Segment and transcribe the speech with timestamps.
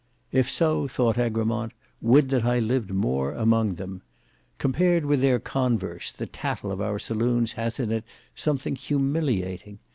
[0.31, 4.01] If so, thought Egremont, would that I lived more among them!
[4.57, 8.03] Compared with their converse, the tattle of our saloons has in it
[8.33, 9.77] something humiliating.